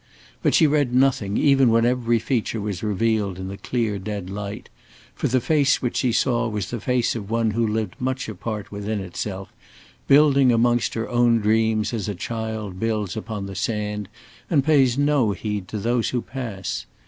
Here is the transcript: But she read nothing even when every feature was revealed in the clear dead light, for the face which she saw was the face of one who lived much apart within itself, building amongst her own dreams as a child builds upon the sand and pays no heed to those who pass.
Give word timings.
But 0.41 0.55
she 0.55 0.65
read 0.65 0.95
nothing 0.95 1.37
even 1.37 1.69
when 1.69 1.85
every 1.85 2.17
feature 2.17 2.59
was 2.59 2.81
revealed 2.81 3.37
in 3.37 3.49
the 3.49 3.55
clear 3.57 3.99
dead 3.99 4.31
light, 4.31 4.67
for 5.13 5.27
the 5.27 5.39
face 5.39 5.79
which 5.79 5.97
she 5.97 6.11
saw 6.11 6.47
was 6.49 6.71
the 6.71 6.79
face 6.81 7.15
of 7.15 7.29
one 7.29 7.51
who 7.51 7.67
lived 7.67 7.93
much 8.01 8.27
apart 8.27 8.71
within 8.71 8.99
itself, 8.99 9.53
building 10.07 10.51
amongst 10.51 10.95
her 10.95 11.07
own 11.07 11.37
dreams 11.39 11.93
as 11.93 12.09
a 12.09 12.15
child 12.15 12.79
builds 12.79 13.15
upon 13.15 13.45
the 13.45 13.53
sand 13.53 14.09
and 14.49 14.63
pays 14.63 14.97
no 14.97 15.33
heed 15.33 15.67
to 15.67 15.77
those 15.77 16.09
who 16.09 16.23
pass. 16.23 16.87